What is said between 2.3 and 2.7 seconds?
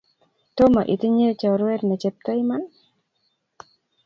iman?